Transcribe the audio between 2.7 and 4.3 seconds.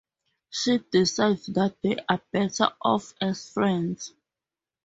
off as friends.